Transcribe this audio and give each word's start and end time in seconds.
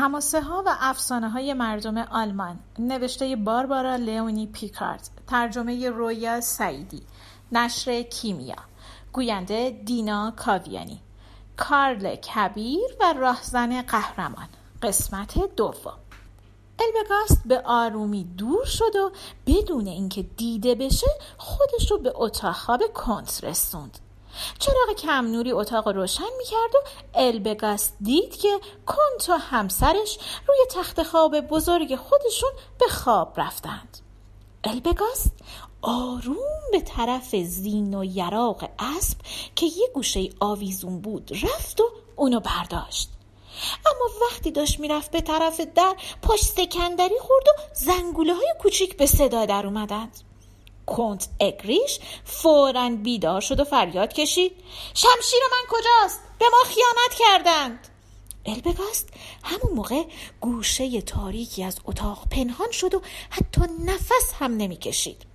هماسه 0.00 0.40
ها 0.40 0.62
و 0.66 0.76
افسانه 0.80 1.30
های 1.30 1.54
مردم 1.54 1.98
آلمان 1.98 2.58
نوشته 2.78 3.36
باربارا 3.36 3.96
لیونی 3.96 4.46
پیکارد 4.46 5.10
ترجمه 5.26 5.90
رویا 5.90 6.40
سعیدی 6.40 7.02
نشر 7.52 8.02
کیمیا 8.02 8.56
گوینده 9.12 9.70
دینا 9.84 10.32
کاویانی 10.36 11.00
کارل 11.56 12.16
کبیر 12.16 12.96
و 13.00 13.14
راهزن 13.18 13.82
قهرمان 13.82 14.48
قسمت 14.82 15.54
دوم. 15.56 15.98
البگاست 16.80 17.42
به 17.46 17.60
آرومی 17.60 18.24
دور 18.24 18.64
شد 18.64 18.96
و 18.96 19.10
بدون 19.46 19.86
اینکه 19.86 20.22
دیده 20.22 20.74
بشه 20.74 21.06
خودش 21.38 21.90
رو 21.90 21.98
به 21.98 22.12
اتاق 22.14 22.54
خواب 22.54 22.82
کنت 22.94 23.44
رسوند. 23.44 23.98
چراغ 24.58 24.96
کم 25.02 25.26
نوری 25.26 25.52
اتاق 25.52 25.88
روشن 25.88 26.24
می‌کرد 26.38 26.74
و 26.74 26.78
البگاست 27.14 27.96
دید 28.00 28.36
که 28.36 28.60
کنت 28.86 29.28
و 29.28 29.32
همسرش 29.32 30.18
روی 30.48 30.58
تخت 30.70 31.02
خواب 31.02 31.40
بزرگ 31.40 31.96
خودشون 31.96 32.50
به 32.78 32.86
خواب 32.88 33.40
رفتند. 33.40 33.98
البگاست 34.64 35.32
آروم 35.82 36.60
به 36.72 36.80
طرف 36.80 37.36
زین 37.36 37.94
و 37.94 38.04
یراق 38.04 38.70
اسب 38.78 39.18
که 39.56 39.66
یه 39.66 39.88
گوشه 39.94 40.28
آویزون 40.40 41.00
بود 41.00 41.30
رفت 41.42 41.80
و 41.80 41.84
اونو 42.16 42.40
برداشت. 42.40 43.10
اما 43.86 44.26
وقتی 44.26 44.50
داشت 44.50 44.80
می‌رفت 44.80 45.10
به 45.10 45.20
طرف 45.20 45.60
در 45.60 45.96
پاش 46.22 46.40
سکندری 46.40 47.18
خورد 47.20 47.48
و 47.48 47.62
زنگوله 47.74 48.34
های 48.34 48.54
کوچیک 48.62 48.96
به 48.96 49.06
صدا 49.06 49.46
در 49.46 49.66
اومدند. 49.66 50.29
کنت 50.86 51.28
اگریش 51.40 51.98
فورا 52.24 52.90
بیدار 53.02 53.40
شد 53.40 53.60
و 53.60 53.64
فریاد 53.64 54.12
کشید. 54.12 54.52
شمشیر 54.94 55.40
من 55.50 55.66
کجاست؟ 55.68 56.20
به 56.38 56.44
ما 56.52 56.64
خیانت 56.64 57.14
کردند. 57.18 57.88
البگاست 58.46 59.08
همون 59.42 59.76
موقع 59.76 60.02
گوشه 60.40 61.00
تاریکی 61.00 61.64
از 61.64 61.78
اتاق 61.84 62.28
پنهان 62.30 62.70
شد 62.70 62.94
و 62.94 63.02
حتی 63.30 63.60
نفس 63.84 64.32
هم 64.38 64.56
نمی‌کشید 64.56 65.26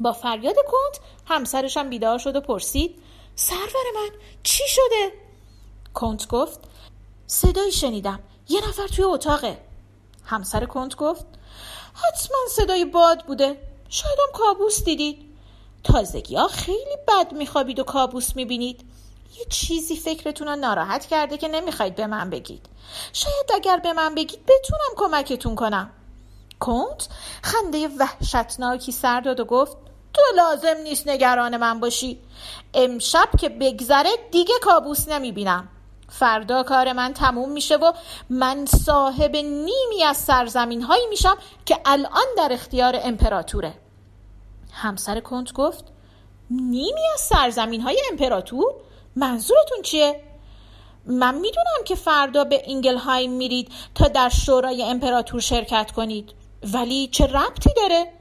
با 0.00 0.12
فریاد 0.12 0.56
کنت 0.56 1.00
همسرشم 1.26 1.90
بیدار 1.90 2.18
شد 2.18 2.36
و 2.36 2.40
پرسید 2.40 3.02
سرور 3.36 3.84
من 3.94 4.08
چی 4.42 4.62
شده؟ 4.68 5.12
کنت 5.94 6.28
گفت 6.28 6.60
صدایی 7.26 7.72
شنیدم 7.72 8.20
یه 8.48 8.68
نفر 8.68 8.86
توی 8.86 9.04
اتاقه. 9.04 9.58
همسر 10.24 10.64
کنت 10.64 10.96
گفت 10.96 11.26
حتما 11.94 12.38
صدای 12.50 12.84
باد 12.84 13.26
بوده. 13.26 13.73
شاید 13.94 14.18
هم 14.18 14.38
کابوس 14.38 14.84
دیدید. 14.84 15.18
تازگی 15.84 16.36
ها 16.36 16.48
خیلی 16.48 16.96
بد 17.08 17.32
میخوابید 17.32 17.78
و 17.78 17.84
کابوس 17.84 18.36
می‌بینید. 18.36 18.80
یه 19.38 19.44
چیزی 19.44 19.96
فکرتون 19.96 20.48
رو 20.48 20.56
ناراحت 20.56 21.06
کرده 21.06 21.38
که 21.38 21.48
نمی‌خواید 21.48 21.94
به 21.94 22.06
من 22.06 22.30
بگید. 22.30 22.66
شاید 23.12 23.52
اگر 23.54 23.76
به 23.76 23.92
من 23.92 24.14
بگید 24.14 24.46
بتونم 24.46 24.90
کمکتون 24.96 25.54
کنم. 25.54 25.90
کنت 26.60 27.08
خنده 27.42 27.88
وحشتناکی 27.88 28.92
سر 28.92 29.20
داد 29.20 29.40
و 29.40 29.44
گفت 29.44 29.76
تو 30.14 30.22
لازم 30.36 30.76
نیست 30.84 31.08
نگران 31.08 31.56
من 31.56 31.80
باشی. 31.80 32.20
امشب 32.74 33.28
که 33.40 33.48
بگذره 33.48 34.10
دیگه 34.30 34.54
کابوس 34.62 35.08
نمی‌بینم. 35.08 35.68
فردا 36.08 36.62
کار 36.62 36.92
من 36.92 37.14
تموم 37.14 37.52
میشه 37.52 37.76
و 37.76 37.92
من 38.30 38.66
صاحب 38.66 39.36
نیمی 39.36 40.02
از 40.06 40.16
سرزمین 40.16 40.82
هایی 40.82 41.06
میشم 41.06 41.36
که 41.66 41.78
الان 41.86 42.26
در 42.36 42.48
اختیار 42.52 43.00
امپراتوره. 43.02 43.83
همسر 44.74 45.20
کنت 45.20 45.52
گفت 45.52 45.84
نیمی 46.50 47.00
از 47.14 47.20
سرزمین 47.20 47.80
های 47.80 48.02
امپراتور 48.10 48.74
منظورتون 49.16 49.82
چیه؟ 49.82 50.20
من 51.06 51.34
می‌دونم 51.34 51.84
که 51.84 51.94
فردا 51.94 52.44
به 52.44 52.62
اینگلهایم 52.66 53.32
میرید 53.32 53.72
تا 53.94 54.08
در 54.08 54.28
شورای 54.28 54.82
امپراتور 54.82 55.40
شرکت 55.40 55.90
کنید 55.90 56.32
ولی 56.72 57.08
چه 57.08 57.26
ربطی 57.26 57.70
داره؟ 57.76 58.12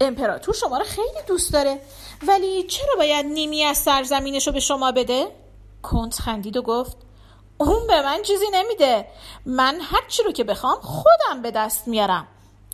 امپراتور 0.00 0.54
شما 0.54 0.78
رو 0.78 0.84
خیلی 0.84 1.22
دوست 1.26 1.52
داره 1.52 1.80
ولی 2.26 2.62
چرا 2.62 2.94
باید 2.96 3.26
نیمی 3.26 3.64
از 3.64 3.78
سرزمینش 3.78 4.46
رو 4.46 4.52
به 4.52 4.60
شما 4.60 4.92
بده؟ 4.92 5.26
کنت 5.82 6.14
خندید 6.14 6.56
و 6.56 6.62
گفت 6.62 6.96
اون 7.58 7.86
به 7.86 8.02
من 8.02 8.22
چیزی 8.22 8.46
نمیده 8.52 9.06
من 9.46 9.78
هر 9.80 10.08
چی 10.08 10.22
رو 10.22 10.32
که 10.32 10.44
بخوام 10.44 10.80
خودم 10.80 11.42
به 11.42 11.50
دست 11.50 11.88
میارم 11.88 12.28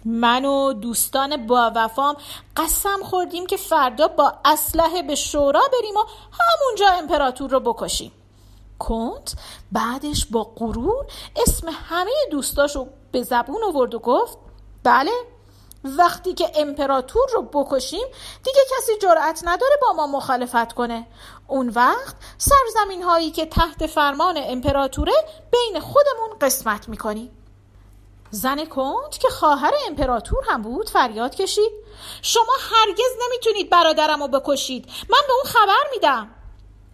من 0.05 0.45
و 0.45 0.73
دوستان 0.73 1.47
با 1.47 1.73
وفام 1.75 2.17
قسم 2.57 3.03
خوردیم 3.03 3.47
که 3.47 3.57
فردا 3.57 4.09
با 4.09 4.33
اسلحه 4.45 5.03
به 5.03 5.15
شورا 5.15 5.63
بریم 5.73 5.97
و 5.97 6.05
همونجا 6.33 6.99
امپراتور 6.99 7.51
رو 7.51 7.61
بکشیم. 7.61 8.13
کنت 8.79 9.35
بعدش 9.73 10.27
با 10.27 10.45
غرور 10.57 11.07
اسم 11.37 11.69
همه 11.89 12.11
دوستاشو 12.31 12.87
به 13.13 13.23
زبون 13.23 13.65
آورد 13.65 13.95
و 13.95 13.99
گفت 13.99 14.39
بله 14.83 15.11
وقتی 15.85 16.35
که 16.35 16.53
امپراتور 16.55 17.29
رو 17.33 17.43
بکشیم 17.43 18.07
دیگه 18.45 18.61
کسی 18.77 18.93
جرأت 19.03 19.43
نداره 19.45 19.77
با 19.83 19.93
ما 19.93 20.07
مخالفت 20.07 20.73
کنه. 20.73 21.07
اون 21.47 21.69
وقت 21.69 22.17
سرزمین 22.39 23.03
هایی 23.03 23.31
که 23.31 23.47
تحت 23.47 23.87
فرمان 23.87 24.35
امپراتوره 24.39 25.13
بین 25.51 25.81
خودمون 25.81 26.39
قسمت 26.41 26.89
می‌کنیم. 26.89 27.44
زن 28.35 28.65
کنت 28.65 29.19
که 29.19 29.29
خواهر 29.29 29.73
امپراتور 29.89 30.45
هم 30.49 30.63
بود 30.63 30.91
فریاد 30.91 31.35
کشید. 31.35 31.73
شما 32.23 32.53
هرگز 32.61 33.11
نمی‌تونید 33.25 33.71
برادرم 33.71 34.23
رو 34.23 34.29
بکشید. 34.29 34.87
من 34.87 35.19
به 35.27 35.33
اون 35.33 35.45
خبر 35.45 35.91
میدم. 35.93 36.31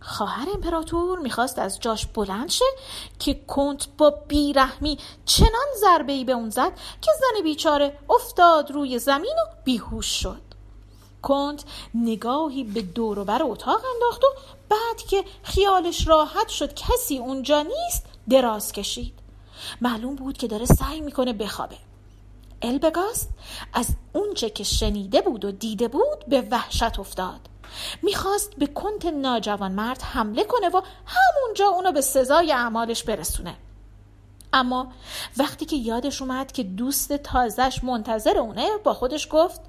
خواهر 0.00 0.48
امپراتور 0.54 1.18
می‌خواست 1.18 1.58
از 1.58 1.80
جاش 1.80 2.06
بلند 2.06 2.50
شه 2.50 2.64
که 3.18 3.34
کنت 3.34 3.86
با 3.98 4.10
بیرحمی 4.10 4.98
چنان 5.24 5.66
ضربه 5.80 6.12
ای 6.12 6.24
به 6.24 6.32
اون 6.32 6.50
زد 6.50 6.72
که 7.00 7.10
زن 7.20 7.42
بیچاره 7.42 7.98
افتاد 8.10 8.70
روی 8.70 8.98
زمین 8.98 9.34
و 9.34 9.54
بیهوش 9.64 10.06
شد. 10.22 10.42
کنت 11.22 11.64
نگاهی 11.94 12.64
به 12.64 12.82
دور 12.82 13.18
و 13.18 13.24
بر 13.24 13.42
اتاق 13.42 13.82
انداخت 13.94 14.24
و 14.24 14.28
بعد 14.68 14.96
که 15.10 15.24
خیالش 15.42 16.08
راحت 16.08 16.48
شد 16.48 16.74
کسی 16.74 17.18
اونجا 17.18 17.62
نیست 17.62 18.06
دراز 18.30 18.72
کشید. 18.72 19.29
معلوم 19.80 20.14
بود 20.14 20.38
که 20.38 20.46
داره 20.46 20.66
سعی 20.66 21.00
می‌کنه 21.00 21.32
بخوابه. 21.32 21.76
البگاست 22.62 23.28
از 23.72 23.86
اونچه 24.12 24.50
که 24.50 24.64
شنیده 24.64 25.20
بود 25.20 25.44
و 25.44 25.50
دیده 25.50 25.88
بود 25.88 26.26
به 26.28 26.40
وحشت 26.40 26.98
افتاد. 26.98 27.40
می‌خواست 28.02 28.56
به 28.56 28.66
کنت 28.66 29.06
ناجوان 29.06 29.72
مرد 29.72 30.02
حمله 30.02 30.44
کنه 30.44 30.68
و 30.68 30.82
همونجا 31.06 31.68
اونو 31.68 31.92
به 31.92 32.00
سزای 32.00 32.52
اعمالش 32.52 33.02
برسونه. 33.02 33.56
اما 34.52 34.92
وقتی 35.36 35.64
که 35.64 35.76
یادش 35.76 36.22
اومد 36.22 36.52
که 36.52 36.62
دوست 36.62 37.12
تازش 37.12 37.84
منتظر 37.84 38.38
اونه 38.38 38.68
با 38.84 38.94
خودش 38.94 39.28
گفت 39.30 39.60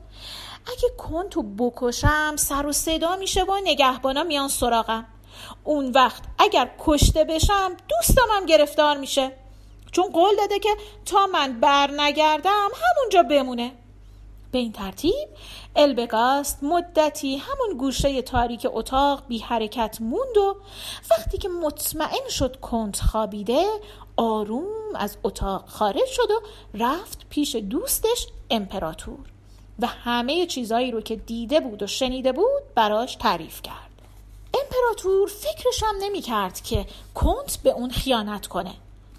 اگه 0.65 0.89
کنتو 0.97 1.43
بکشم 1.43 2.35
سر 2.35 2.65
و 2.65 2.71
صدا 2.71 3.15
میشه 3.15 3.43
و 3.43 3.57
نگهبانا 3.63 4.23
میان 4.23 4.47
سراغم. 4.47 5.05
اون 5.63 5.91
وقت 5.91 6.23
اگر 6.39 6.71
کشته 6.79 7.23
بشم 7.23 7.71
دوستم 7.87 8.27
هم 8.31 8.45
گرفتار 8.45 8.97
میشه. 8.97 9.40
چون 9.91 10.09
قول 10.09 10.35
داده 10.35 10.59
که 10.59 10.69
تا 11.05 11.27
من 11.27 11.59
بر 11.59 11.91
نگردم 11.97 12.69
همونجا 12.75 13.23
بمونه. 13.23 13.71
به 14.51 14.57
این 14.57 14.71
ترتیب 14.71 15.29
البگاست 15.75 16.63
مدتی 16.63 17.37
همون 17.37 17.77
گوشه 17.77 18.21
تاریک 18.21 18.67
اتاق 18.71 19.23
بی 19.27 19.39
حرکت 19.39 19.97
موند 20.01 20.37
و 20.37 20.55
وقتی 21.11 21.37
که 21.37 21.49
مطمئن 21.49 22.29
شد 22.29 22.59
کنت 22.59 23.01
خوابیده 23.01 23.65
آروم 24.17 24.95
از 24.95 25.17
اتاق 25.23 25.67
خارج 25.67 26.05
شد 26.05 26.31
و 26.31 26.41
رفت 26.73 27.25
پیش 27.29 27.55
دوستش 27.55 28.27
امپراتور 28.49 29.19
و 29.79 29.87
همه 29.87 30.45
چیزایی 30.45 30.91
رو 30.91 31.01
که 31.01 31.15
دیده 31.15 31.59
بود 31.59 31.83
و 31.83 31.87
شنیده 31.87 32.31
بود 32.31 32.61
براش 32.75 33.15
تعریف 33.15 33.61
کرد. 33.61 33.91
امپراتور 34.61 35.27
فکرش 35.27 35.83
هم 35.83 35.95
نمی 36.01 36.21
کرد 36.21 36.61
که 36.61 36.85
کنت 37.13 37.57
به 37.63 37.69
اون 37.69 37.89
خیانت 37.89 38.47
کنه. 38.47 38.73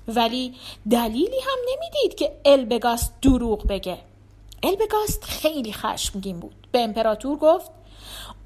ولی 0.09 0.55
دلیلی 0.91 1.41
هم 1.41 1.59
نمی‌دید 1.73 2.15
که 2.15 2.41
البگاست 2.45 3.15
دروغ 3.23 3.67
بگه. 3.67 3.99
البگاست 4.63 5.25
خیلی 5.25 5.73
خشمگین 5.73 6.41
بود. 6.41 6.67
به 6.73 6.81
امپراتور 6.81 7.39
گفت 7.39 7.71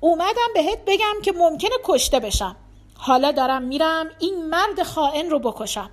اومدم 0.00 0.48
بهت 0.54 0.78
بگم 0.86 1.14
که 1.22 1.32
ممکنه 1.32 1.74
کشته 1.84 2.20
بشم. 2.20 2.56
حالا 2.94 3.32
دارم 3.32 3.62
میرم 3.62 4.06
این 4.18 4.48
مرد 4.48 4.82
خائن 4.82 5.30
رو 5.30 5.38
بکشم. 5.38 5.90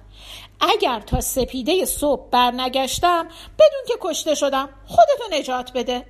اگر 0.62 1.00
تا 1.00 1.22
سپیده 1.22 1.86
صبح 1.86 2.30
برنگشتم 2.32 3.28
بدون 3.60 3.82
که 3.88 3.94
کشته 4.02 4.36
شدم 4.36 4.70
خودتو 4.86 5.40
نجات 5.40 5.72
بده. 5.74 6.06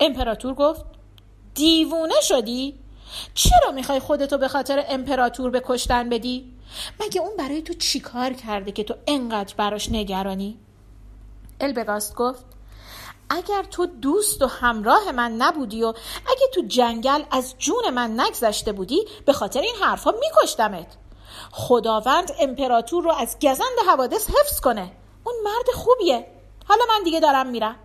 امپراتور 0.00 0.54
گفت 0.54 0.84
دیوونه 1.54 2.20
شدی؟ 2.22 2.74
چرا 3.34 3.72
می‌خوای 3.74 4.00
خودتو 4.00 4.38
به 4.38 4.48
خاطر 4.48 4.84
امپراتور 4.88 5.50
به 5.50 5.62
کشتن 5.66 6.08
بدی؟ 6.08 6.53
مگه 7.00 7.20
اون 7.20 7.36
برای 7.36 7.62
تو 7.62 7.74
چیکار 7.74 8.32
کرده 8.32 8.72
که 8.72 8.84
تو 8.84 8.94
انقدر 9.06 9.54
براش 9.56 9.92
نگرانی؟ 9.92 10.58
البگاست 11.60 12.14
گفت 12.14 12.44
اگر 13.30 13.62
تو 13.62 13.86
دوست 13.86 14.42
و 14.42 14.46
همراه 14.46 15.12
من 15.12 15.32
نبودی 15.32 15.82
و 15.82 15.86
اگه 16.26 16.46
تو 16.54 16.62
جنگل 16.68 17.22
از 17.30 17.54
جون 17.58 17.90
من 17.90 18.20
نگذشته 18.20 18.72
بودی 18.72 19.04
به 19.26 19.32
خاطر 19.32 19.60
این 19.60 19.74
حرفا 19.80 20.10
میکشتمت. 20.20 20.96
خداوند 21.50 22.30
امپراتور 22.40 23.04
رو 23.04 23.12
از 23.12 23.36
گزند 23.42 23.78
حوادث 23.88 24.30
حفظ 24.30 24.60
کنه. 24.60 24.92
اون 25.24 25.34
مرد 25.44 25.74
خوبیه. 25.74 26.26
حالا 26.68 26.82
من 26.88 27.04
دیگه 27.04 27.20
دارم 27.20 27.46
میرم. 27.46 27.76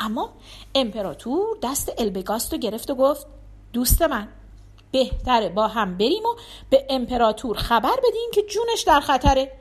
اما 0.00 0.32
امپراتور 0.74 1.58
دست 1.62 1.92
البگاست 1.98 2.52
رو 2.52 2.58
گرفت 2.58 2.90
و 2.90 2.94
گفت 2.94 3.26
دوست 3.72 4.02
من 4.02 4.28
بهتره 4.92 5.48
با 5.48 5.68
هم 5.68 5.98
بریم 5.98 6.26
و 6.26 6.36
به 6.70 6.86
امپراتور 6.90 7.56
خبر 7.56 7.96
بدیم 7.96 8.30
که 8.34 8.42
جونش 8.42 8.82
در 8.82 9.00
خطره. 9.00 9.52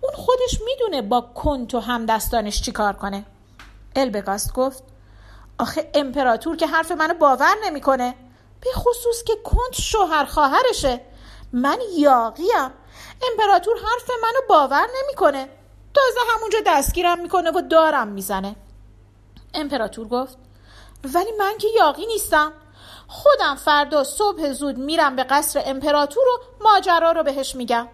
اون 0.00 0.12
خودش 0.14 0.60
می‌دونه 0.64 1.02
با 1.02 1.20
کنت 1.20 1.74
و 1.74 1.80
همدستانش 1.80 2.62
چیکار 2.62 2.92
کنه. 2.92 3.24
البگاست 3.96 4.54
گفت 4.54 4.82
آخه 5.58 5.90
امپراتور 5.94 6.56
که 6.56 6.66
حرف 6.66 6.92
منو 6.92 7.14
باور 7.14 7.54
نمی‌کنه. 7.64 8.14
به 8.60 8.70
خصوص 8.74 9.24
که 9.24 9.36
کنت 9.44 9.80
شوهر 9.80 10.24
خواهرشه. 10.24 11.00
من 11.52 11.78
یاقیم 11.98 12.70
امپراتور 13.30 13.76
حرف 13.76 14.10
منو 14.22 14.40
باور 14.48 14.86
نمی‌کنه. 15.02 15.48
تازه 15.94 16.20
همونجا 16.36 16.58
دستگیرم 16.66 17.20
می‌کنه 17.20 17.50
و 17.50 17.60
دارم 17.70 18.08
می‌زنه. 18.08 18.56
امپراتور 19.54 20.08
گفت 20.08 20.38
ولی 21.04 21.32
من 21.38 21.58
که 21.58 21.68
یاقی 21.76 22.06
نیستم. 22.06 22.52
خودم 23.12 23.54
فردا 23.54 24.04
صبح 24.04 24.52
زود 24.52 24.78
میرم 24.78 25.16
به 25.16 25.24
قصر 25.24 25.62
امپراتور 25.66 26.24
و 26.28 26.64
ماجرا 26.64 27.12
رو 27.12 27.22
بهش 27.22 27.54
میگم. 27.54 27.88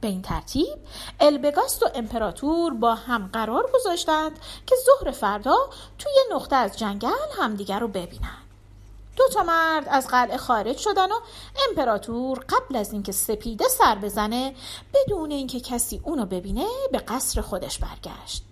به 0.00 0.08
این 0.08 0.22
ترتیب 0.22 0.78
البگاست 1.20 1.82
و 1.82 1.88
امپراتور 1.94 2.74
با 2.74 2.94
هم 2.94 3.30
قرار 3.32 3.70
گذاشتند 3.74 4.38
که 4.66 4.74
ظهر 4.86 5.10
فردا 5.10 5.56
توی 5.98 6.12
نقطه 6.34 6.56
از 6.56 6.78
جنگل 6.78 7.08
همدیگر 7.38 7.78
رو 7.78 7.88
ببینن. 7.88 8.38
دو 9.16 9.28
تا 9.28 9.42
مرد 9.42 9.86
از 9.90 10.08
قلعه 10.08 10.36
خارج 10.36 10.78
شدن 10.78 11.12
و 11.12 11.20
امپراتور 11.68 12.38
قبل 12.38 12.76
از 12.76 12.92
اینکه 12.92 13.12
سپیده 13.12 13.68
سر 13.68 13.94
بزنه 13.94 14.54
بدون 14.94 15.30
اینکه 15.30 15.60
کسی 15.60 16.00
اونو 16.04 16.26
ببینه 16.26 16.66
به 16.92 16.98
قصر 16.98 17.40
خودش 17.40 17.78
برگشت. 17.78 18.44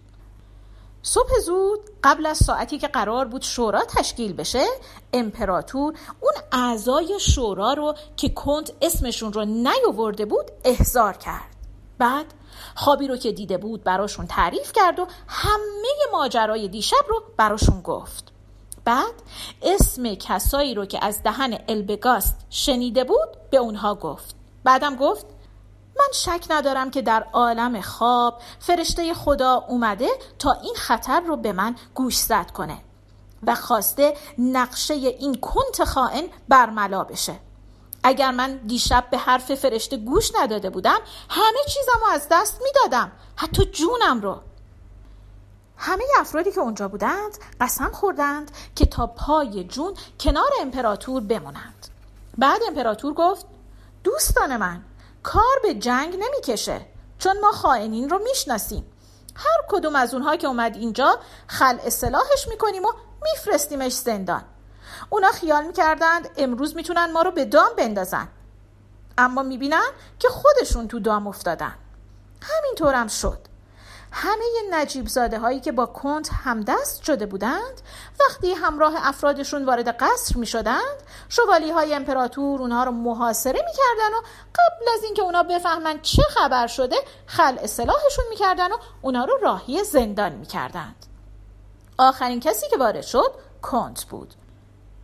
صبح 1.11 1.39
زود 1.47 1.81
قبل 2.05 2.27
از 2.27 2.39
ساعتی 2.39 2.79
که 2.79 2.89
قرار 2.89 3.25
بود 3.25 3.43
شورا 3.43 3.85
تشکیل 3.85 4.33
بشه 4.33 4.65
امپراتور 5.13 5.95
اون 6.21 6.33
اعضای 6.53 7.21
شورا 7.21 7.73
رو 7.73 7.95
که 8.17 8.29
کنت 8.29 8.73
اسمشون 8.83 9.33
رو 9.33 9.45
نیاورده 9.45 10.25
بود 10.25 10.45
احضار 10.65 11.17
کرد. 11.17 11.57
بعد 11.99 12.27
خوابی 12.75 13.09
رو 13.09 13.17
که 13.17 13.33
دیده 13.33 13.59
بود 13.59 13.85
براشون 13.85 14.27
تعریف 14.27 14.73
کرد 14.73 14.99
و 14.99 15.07
همه 15.29 15.95
ماجرای 16.13 16.69
دیشب 16.69 17.05
رو 17.09 17.23
براشون 17.37 17.81
گفت. 17.81 18.33
بعد 18.85 19.15
اسم 19.63 20.15
کسایی 20.15 20.75
رو 20.75 20.87
که 20.87 21.05
از 21.05 21.23
دهن 21.23 21.59
البگاست 21.69 22.37
شنیده 22.51 23.05
بود 23.05 23.29
به 23.51 23.57
اونها 23.57 23.95
گفت. 23.95 24.35
بعدم 24.65 24.97
گفت 24.97 25.27
من 25.99 26.09
شک 26.15 26.47
ندارم 26.51 26.91
که 26.91 27.03
در 27.03 27.27
عالم 27.33 27.81
خواب 27.81 28.41
فرشته 28.59 29.15
خدا 29.15 29.55
اومده 29.69 30.09
تا 30.39 30.53
این 30.53 30.75
خطر 30.77 31.21
رو 31.21 31.37
به 31.37 31.53
من 31.53 31.77
گوشزد 31.95 32.51
کنه 32.51 32.79
و 33.47 33.55
خواسته 33.55 34.17
نقشه 34.39 34.95
این 34.95 35.35
کنت 35.35 35.85
خائن 35.85 36.29
برملا 36.49 37.05
بشه. 37.05 37.35
اگر 38.03 38.31
من 38.31 38.57
دیشب 38.57 39.05
به 39.11 39.19
حرف 39.19 39.55
فرشته 39.55 39.97
گوش 39.97 40.33
نداده 40.35 40.71
بودم 40.71 40.99
همه 41.31 41.59
چیزم 41.69 42.01
رو 42.01 42.13
از 42.13 42.27
دست 42.31 42.61
می‌دادم 42.63 43.13
حتی 43.37 43.65
جونم 43.65 44.21
رو. 44.21 44.41
همه 45.77 46.05
افرادی 46.19 46.53
که 46.53 46.61
اونجا 46.61 46.89
بودند 46.89 47.39
قسم 47.61 47.93
خوردند 47.93 48.51
که 48.77 48.87
تا 48.87 49.07
پای 49.07 49.65
جون 49.65 49.95
کنار 50.21 50.51
امپراتور 50.61 51.23
بمونند. 51.23 51.87
بعد 52.39 52.61
امپراتور 52.69 53.15
گفت 53.15 53.47
دوستان 54.05 54.57
من 54.57 54.85
کار 55.23 55.61
به 55.63 55.75
جنگ 55.75 56.17
نمی‌کشه 56.19 56.87
چون 57.19 57.41
ما 57.41 57.53
خائنین 57.53 58.09
رو 58.09 58.19
می‌شناسیم. 58.19 58.93
هر 59.37 59.59
کدوم 59.69 59.97
از 59.97 60.15
اونها 60.15 60.37
که 60.37 60.47
اومد 60.47 60.77
اینجا 60.77 61.19
خل 61.47 61.79
اصلاحش 61.85 62.49
می‌کنیم 62.49 62.85
و 62.85 62.93
میفرستیمش 63.23 63.93
زندان. 63.93 64.45
اونا 65.11 65.33
خیال 65.33 65.65
می‌کردند 65.65 66.29
امروز 66.37 66.77
می‌تونن 66.77 67.13
ما 67.13 67.23
رو 67.23 67.31
به 67.31 67.45
دام 67.45 67.71
بندازن. 67.77 68.29
اما 69.19 69.43
می‌بینن 69.43 69.91
که 70.19 70.29
خودشون 70.29 70.89
تو 70.89 71.01
دام 71.01 71.27
افتادن. 71.27 71.75
همینطورم 72.43 73.09
شد. 73.09 73.50
همه 74.13 74.45
نجیب 74.71 75.09
زاده 75.09 75.39
هایی 75.39 75.61
که 75.61 75.73
با 75.73 75.87
کنت 75.87 76.31
همدست 76.45 77.03
شده 77.03 77.27
بودند 77.27 77.81
وقتی 78.21 78.53
همراه 78.53 78.93
افرادشون 78.97 79.65
وارد 79.65 79.89
قصر 79.89 80.39
می 80.39 80.47
شدند 80.47 81.03
های 81.75 81.95
امپراتور 81.95 82.61
اونها 82.61 82.85
رو 82.85 82.93
محاصره 82.93 83.53
می 83.53 83.73
کردن 83.77 84.15
و 84.17 84.21
قبل 84.55 84.87
از 84.95 85.05
اینکه 85.05 85.23
اونا 85.23 85.43
بفهمن 85.43 86.01
چه 86.03 86.23
خبر 86.23 86.67
شده 86.67 86.97
خل 87.27 87.59
اصلاحشون 87.59 88.25
می 88.31 88.37
کردن 88.37 88.73
و 88.73 88.77
اونا 89.03 89.25
رو 89.25 89.39
راهی 89.43 89.85
زندان 89.85 90.33
می 90.33 90.47
کردند. 90.47 91.07
آخرین 91.99 92.41
کسی 92.41 92.69
که 92.69 92.77
وارد 92.77 93.03
شد 93.03 93.35
کنت 93.63 94.05
بود. 94.05 94.35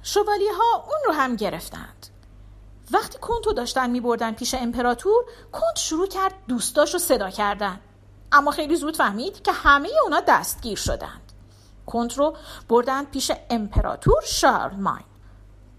شوالی 0.02 0.48
ها 0.48 0.84
اون 0.86 1.00
رو 1.06 1.12
هم 1.12 1.36
گرفتند. 1.36 2.06
وقتی 2.90 3.18
کنت 3.18 3.46
رو 3.46 3.52
داشتن 3.52 3.90
می 3.90 4.00
بردن 4.00 4.32
پیش 4.32 4.54
امپراتور 4.54 5.24
کنت 5.52 5.76
شروع 5.76 6.08
کرد 6.08 6.34
دوستاش 6.48 6.92
رو 6.92 6.98
صدا 6.98 7.30
کردن. 7.30 7.80
اما 8.32 8.50
خیلی 8.50 8.76
زود 8.76 8.96
فهمید 8.96 9.42
که 9.42 9.52
همه 9.52 9.88
اونا 10.04 10.20
دستگیر 10.20 10.78
شدند. 10.78 11.32
کنت 11.86 12.18
رو 12.18 12.36
بردند 12.68 13.10
پیش 13.10 13.32
امپراتور 13.50 14.22
شارلماین 14.24 15.04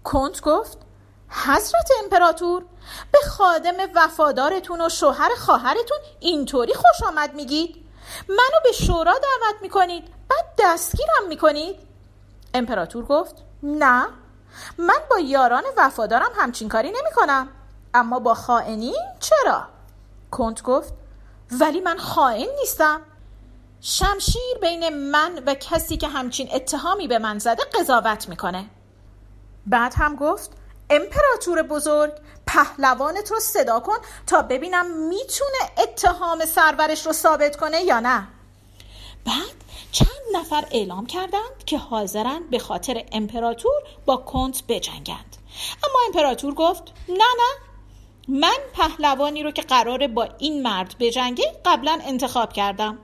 کنت 0.04 0.40
گفت 0.40 0.78
حضرت 1.28 1.90
امپراتور 2.04 2.64
به 3.12 3.18
خادم 3.28 3.74
وفادارتون 3.94 4.80
و 4.80 4.88
شوهر 4.88 5.30
خواهرتون 5.38 5.98
اینطوری 6.20 6.74
خوش 6.74 7.08
آمد 7.08 7.34
میگید؟ 7.34 7.76
منو 8.28 8.60
به 8.64 8.72
شورا 8.72 9.12
دعوت 9.12 9.62
می‌کنید 9.62 10.04
بعد 10.28 10.44
دستگیرم 10.58 11.28
می‌کنید؟ 11.28 11.76
امپراتور 12.54 13.04
گفت 13.04 13.34
نه 13.62 14.06
من 14.78 14.98
با 15.10 15.18
یاران 15.18 15.62
وفادارم 15.76 16.30
همچین 16.36 16.68
کاری 16.68 16.88
نمی‌کنم 16.88 17.48
اما 17.94 18.18
با 18.18 18.34
خائنین 18.34 19.04
چرا؟ 19.20 19.62
کنت 20.30 20.62
گفت 20.62 20.94
ولی 21.50 21.80
من 21.80 21.98
خائن 21.98 22.48
نیستم. 22.60 23.00
شمشیر 23.80 24.58
بین 24.60 24.88
من 24.88 25.42
و 25.46 25.54
کسی 25.54 25.96
که 25.96 26.08
همچین 26.08 26.48
اتهامی 26.54 27.08
به 27.08 27.18
من 27.18 27.38
زده 27.38 27.64
قضاوت 27.64 28.28
می‌کنه. 28.28 28.70
بعد 29.66 29.94
هم 29.96 30.16
گفت 30.16 30.50
امپراتور 30.90 31.62
بزرگ 31.62 32.12
پهلوانت 32.46 33.30
رو 33.30 33.40
صدا 33.40 33.80
کن 33.80 33.96
تا 34.26 34.42
ببینم 34.42 35.08
می‌تونه 35.08 35.58
اتهام 35.82 36.44
سرورش 36.44 37.06
رو 37.06 37.12
ثابت 37.12 37.56
کنه 37.56 37.82
یا 37.82 38.00
نه. 38.00 38.28
بعد 39.26 39.58
چند 39.92 40.08
نفر 40.32 40.64
اعلام 40.70 41.06
کردند 41.06 41.64
که 41.66 41.78
حاضرند 41.78 42.50
به 42.50 42.58
خاطر 42.58 43.04
امپراتور 43.12 43.82
با 44.06 44.16
کنت 44.16 44.62
بجنگند. 44.68 45.36
اما 45.84 45.98
امپراتور 46.06 46.54
گفت 46.54 46.82
نه 47.08 47.14
نه 47.14 47.67
من 48.28 48.58
پهلوانی 48.74 49.42
رو 49.42 49.50
که 49.50 49.62
قراره 49.62 50.08
با 50.08 50.28
این 50.38 50.62
مرد 50.62 50.96
بجنگه 51.00 51.60
قبلا 51.64 51.98
انتخاب 52.04 52.52
کردم. 52.52 52.98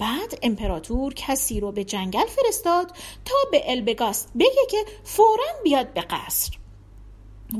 بعد 0.00 0.38
امپراتور 0.42 1.14
کسی 1.14 1.60
رو 1.60 1.72
به 1.72 1.84
جنگل 1.84 2.26
فرستاد 2.26 2.92
تا 3.24 3.34
به 3.50 3.70
البگاست 3.70 4.32
بگه 4.38 4.66
که 4.70 4.84
فورا 5.04 5.44
بیاد 5.64 5.92
به 5.92 6.00
قصر. 6.00 6.52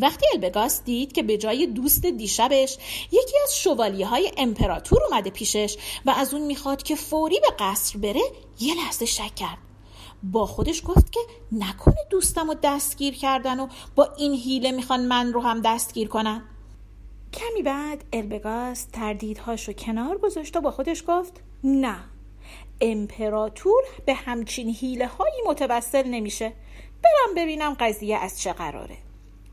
وقتی 0.00 0.26
البگاست 0.34 0.84
دید 0.84 1.12
که 1.12 1.22
به 1.22 1.38
جای 1.38 1.66
دوست 1.66 2.06
دیشبش 2.06 2.78
یکی 3.12 3.38
از 3.42 3.58
شوالیه 3.58 4.06
های 4.06 4.32
امپراتور 4.36 4.98
اومده 5.04 5.30
پیشش 5.30 5.76
و 6.06 6.10
از 6.10 6.34
اون 6.34 6.42
می‌خواد 6.42 6.82
که 6.82 6.96
فوری 6.96 7.40
به 7.40 7.54
قصر 7.58 7.98
بره 7.98 8.22
یه 8.60 8.74
لحظه 8.74 9.06
شک 9.06 9.34
کرد. 9.34 9.58
با 10.22 10.46
خودش 10.46 10.82
گفت 10.84 11.12
که 11.12 11.20
نکنه 11.52 11.96
دوستم 12.10 12.48
رو 12.48 12.54
دستگیر 12.62 13.14
کردن 13.14 13.60
و 13.60 13.68
با 13.94 14.08
این 14.18 14.34
هیله 14.34 14.70
می‌خوان 14.70 15.06
من 15.06 15.32
رو 15.32 15.40
هم 15.40 15.60
دستگیر 15.60 16.08
کنن. 16.08 16.42
کمی 17.32 17.62
بعد 17.62 18.04
البگاس 18.12 18.84
تردیدهاش 18.84 19.68
رو 19.68 19.74
کنار 19.74 20.18
گذاشت 20.18 20.56
و 20.56 20.60
با 20.60 20.70
خودش 20.70 21.04
گفت 21.08 21.42
نه 21.64 21.96
امپراتور 22.80 23.82
به 24.06 24.14
همچین 24.14 24.70
حیله 24.70 25.06
هایی 25.06 25.42
متوسل 25.46 26.08
نمیشه. 26.08 26.52
برم 27.02 27.34
ببینم 27.36 27.76
قضیه 27.80 28.18
از 28.18 28.40
چه 28.40 28.52
قراره. 28.52 28.96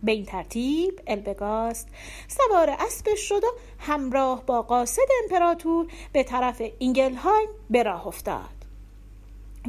به 0.04 0.12
این 0.12 0.26
ترتیب 0.26 1.02
البگاست 1.08 1.88
سوار 2.28 2.70
اسبش 2.70 3.20
شد 3.20 3.44
و 3.44 3.48
همراه 3.80 4.46
با 4.46 4.62
قاصد 4.62 5.08
امپراتور 5.24 5.88
به 6.12 6.24
طرف 6.24 6.62
اینگلهایم 6.80 7.48
به 7.70 7.84
راه 7.84 8.08
افتاد. 8.08 8.56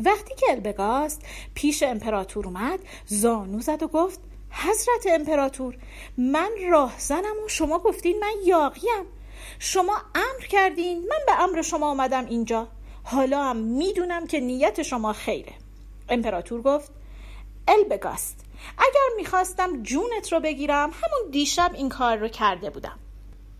وقتی 0.04 0.34
که 0.34 0.46
البگاست 0.50 1.22
پیش 1.54 1.82
امپراتور 1.82 2.46
اومد 2.46 2.80
زانو 3.06 3.60
زد 3.60 3.82
و 3.82 3.88
گفت 3.88 4.20
حضرت 4.50 5.06
امپراتور 5.06 5.76
من 6.16 6.50
راهزنم 6.70 7.36
و 7.44 7.48
شما 7.48 7.78
گفتین 7.78 8.18
من 8.18 8.34
یاقیم 8.44 9.04
شما 9.58 9.96
امر 10.14 10.46
کردین 10.48 10.98
من 10.98 11.18
به 11.26 11.42
امر 11.42 11.62
شما 11.62 11.90
آمدم 11.90 12.26
اینجا. 12.26 12.68
حالا 13.04 13.44
هم 13.44 13.56
می‌دونم 13.56 14.26
که 14.26 14.40
نیت 14.40 14.82
شما 14.82 15.12
خیره. 15.12 15.52
امپراتور 16.08 16.62
گفت 16.62 16.90
البگاست 17.68 18.40
اگر 18.78 19.16
می‌خواستم 19.16 19.82
جونت 19.82 20.32
رو 20.32 20.40
بگیرم 20.40 20.90
همون 20.90 21.30
دیشب 21.30 21.70
این 21.74 21.88
کار 21.88 22.16
رو 22.16 22.28
کرده 22.28 22.70
بودم. 22.70 22.98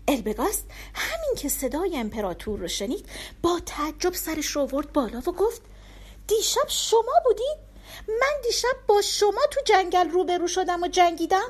البگاست 0.08 0.70
همین 0.94 1.34
که 1.36 1.48
صدای 1.48 1.96
امپراتور 1.96 2.58
رو 2.58 2.68
شنید 2.68 3.08
با 3.42 3.60
تعجب 3.66 4.12
سرش 4.14 4.46
رو 4.46 4.62
ورد 4.62 4.92
بالا 4.92 5.18
و 5.18 5.32
گفت 5.32 5.62
دیشب 6.26 6.68
شما 6.68 7.12
بودید 7.24 7.56
من 8.08 8.40
دیشب 8.44 8.76
با 8.86 9.02
شما 9.02 9.40
تو 9.50 9.60
جنگل 9.64 10.10
روبرو 10.10 10.48
شدم 10.48 10.82
و 10.82 10.88
جنگیدم. 10.88 11.48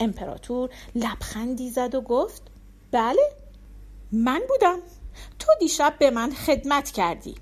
امپراتور 0.00 0.70
لبخندی 0.94 1.70
زد 1.70 1.94
و 1.94 2.00
گفت 2.00 2.42
بله 2.90 3.32
من 4.12 4.42
بودم. 4.48 4.78
تو 5.38 5.52
دیشب 5.60 5.94
به 5.98 6.10
من 6.10 6.32
خدمت 6.32 6.90
کردی. 6.90 7.34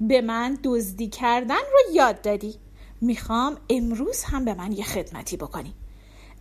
به 0.00 0.20
من 0.20 0.58
دزدی 0.64 1.08
کردن 1.08 1.54
رو 1.54 1.94
یاد 1.94 2.22
دادی. 2.22 2.58
می‌خوام 3.00 3.58
امروز 3.70 4.22
هم 4.22 4.44
به 4.44 4.54
من 4.54 4.72
یه 4.72 4.84
خدمتی 4.84 5.36
بکنی. 5.36 5.74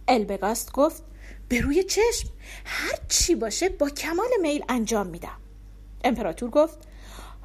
البگاست 0.07 0.71
گفت 0.71 1.03
به 1.49 1.61
روی 1.61 1.83
چشم 1.83 2.29
هر 2.65 2.99
چی 3.09 3.35
باشه 3.35 3.69
با 3.69 3.89
کمال 3.89 4.29
میل 4.41 4.63
انجام 4.69 5.07
میدم. 5.07 5.37
امپراتور 6.03 6.49
گفت 6.49 6.77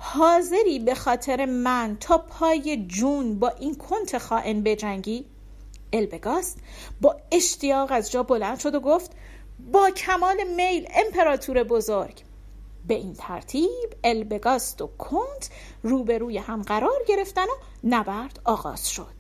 حاضری 0.05 0.79
به 0.79 0.95
خاطر 0.95 1.45
من 1.45 1.97
تا 2.01 2.19
پای 2.19 2.87
جون 2.87 3.39
با 3.39 3.49
این 3.49 3.75
کنت 3.75 4.19
خائن 4.19 4.63
بجنگی؟ 4.63 5.27
البگاست 5.93 6.59
با 7.01 7.17
اشتیاق 7.33 7.93
از 7.93 8.11
جا 8.11 8.23
بلند 8.23 8.59
شد 8.59 8.75
و 8.75 8.81
گفت 8.81 9.11
با 9.73 9.91
کمال 9.91 10.37
میل 10.57 10.89
امپراتور 10.95 11.65
بزرگ. 11.65 12.23
به 12.89 12.95
این 12.95 13.15
ترتیب 13.15 13.91
البگاست 14.05 14.83
و 14.83 14.87
کنت 14.87 15.51
روبروی 15.83 16.39
هم 16.39 16.63
قرار 16.63 17.05
گرفتن 17.09 17.45
و 17.45 17.55
نبرد 17.85 18.41
آغاز 18.45 18.91
شد. 18.91 19.15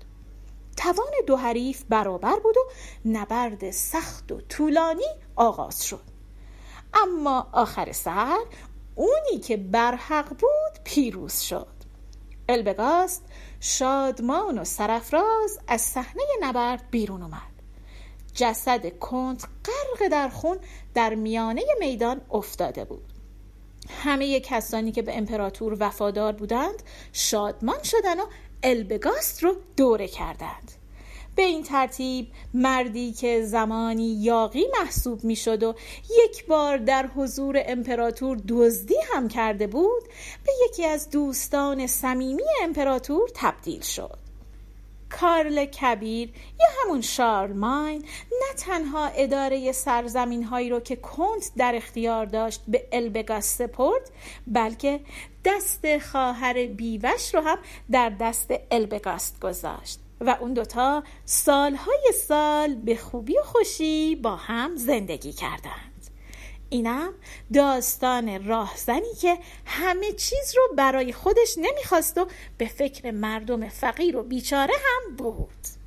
توان 0.77 1.13
دو 1.27 1.37
حریف 1.37 1.83
برابر 1.89 2.39
بود 2.43 2.57
و 2.57 2.71
نبرد 3.05 3.71
سخت 3.71 4.33
و 4.33 4.41
طولانی 4.41 5.09
آغاز 5.37 5.85
شد. 5.85 6.13
اما 6.95 7.49
آخر 7.53 7.93
سر 7.93 8.39
اونی 8.95 9.39
که 9.43 9.57
برحق 9.57 10.29
بود 10.29 10.83
پیروز 10.85 11.41
شد. 11.41 11.67
البگاست 12.49 13.25
شادمان 13.61 14.59
و 14.59 14.65
سرفراز 14.65 15.59
از 15.69 15.81
صحنه 15.81 16.23
نبرد 16.41 16.85
بیرون 16.91 17.23
اومد. 17.23 17.53
جسد 18.35 18.99
کنت 18.99 19.45
غرق 19.65 20.09
در 20.09 20.29
خون 20.29 20.59
در 20.95 21.15
میانه 21.15 21.63
میدان 21.81 22.21
افتاده 22.31 22.85
بود. 22.85 23.13
همه 23.89 24.41
کسانی 24.41 24.93
که 24.93 25.03
به 25.03 25.19
امپراتور 25.19 25.77
وفادار 25.81 26.33
بودند 26.33 26.83
شادمان 27.13 27.83
شدن 27.83 28.21
و 28.21 28.25
البگاست 28.63 29.43
رو 29.43 29.57
دوره 29.77 30.09
کردند. 30.09 30.73
به 31.37 31.43
این 31.43 31.63
ترتیب 31.63 32.29
مردی 32.55 33.13
که 33.13 33.43
زمانی 33.43 34.15
یاقی 34.23 34.67
محسوب 34.81 35.25
می‌شد 35.25 35.63
و 35.63 35.75
یک 36.25 36.47
بار 36.47 36.77
در 36.77 37.07
حضور 37.07 37.63
امپراتور 37.67 38.39
دزدی 38.49 38.97
هم 39.15 39.29
کرده 39.29 39.67
بود 39.67 40.03
به 40.45 40.53
یکی 40.69 40.85
از 40.85 41.11
دوستان 41.11 41.87
صمیمی 41.87 42.43
امپراتور 42.63 43.29
تبدیل 43.35 43.81
شد. 43.81 44.19
کارل 45.21 45.65
کبیر 45.65 46.29
یا 46.61 46.67
همون 46.83 47.01
شارلماین 47.01 48.05
نه 48.31 48.55
تنها 48.57 49.07
اداره 49.07 49.73
سرزمین 49.73 50.43
هایی 50.43 50.71
رو 50.71 50.81
که 50.81 50.97
کنت 50.97 51.51
در 51.57 51.75
اختیار 51.77 52.27
داشت 52.27 52.63
به 52.69 52.89
البگاست 52.93 53.59
سپرد 53.59 54.11
بلکه 54.47 55.01
دست 55.45 55.99
خواهر 55.99 56.67
بیوش 56.67 57.35
رو 57.35 57.41
هم 57.41 57.59
در 57.91 58.09
دست 58.09 58.51
البگاست 58.71 59.41
گذاشت. 59.41 60.02
و 60.23 60.37
اون 60.41 60.53
دوتا 60.53 61.03
سالهای 61.25 62.13
سال 62.29 62.75
به 62.75 62.97
خوبی 62.97 63.39
و 63.39 63.43
خوشی 63.43 64.17
با 64.17 64.37
هم 64.37 64.77
زندگی 64.77 65.33
کردند. 65.33 65.93
اینم 66.71 67.13
داستان 67.55 68.47
راهزنی 68.47 69.15
که 69.21 69.39
همه 69.67 70.13
چیز 70.13 70.57
رو 70.57 70.77
برای 70.77 71.13
خودش 71.13 71.55
نمی‌خواست 71.59 72.19
و 72.19 72.27
به 72.59 72.67
فکر 72.67 73.11
مردم 73.11 73.69
فقیر 73.69 74.17
و 74.17 74.23
بیچاره 74.23 74.75
هم 74.75 75.17
بود 75.17 75.82